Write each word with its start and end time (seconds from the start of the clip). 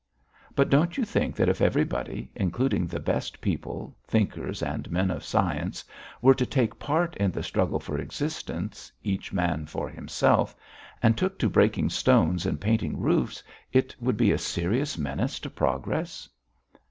"But 0.55 0.71
don't 0.71 0.97
you 0.97 1.05
think 1.05 1.35
that 1.35 1.47
if 1.47 1.61
everybody, 1.61 2.31
including 2.33 2.87
the 2.87 2.99
best 2.99 3.39
people, 3.39 3.95
thinkers 4.03 4.63
and 4.63 4.89
men 4.91 5.11
of 5.11 5.23
science, 5.23 5.85
were 6.23 6.33
to 6.33 6.43
take 6.47 6.79
part 6.79 7.15
in 7.17 7.29
the 7.29 7.43
struggle 7.43 7.79
for 7.79 7.99
existence, 7.99 8.91
each 9.03 9.31
man 9.31 9.67
for 9.67 9.89
himself, 9.89 10.55
and 11.03 11.15
took 11.15 11.37
to 11.37 11.49
breaking 11.51 11.91
stones 11.91 12.47
and 12.47 12.59
painting 12.59 12.99
roofs, 12.99 13.43
it 13.71 13.95
would 13.99 14.17
be 14.17 14.31
a 14.31 14.39
serious 14.39 14.97
menace 14.97 15.39
to 15.41 15.51
progress?" 15.51 16.27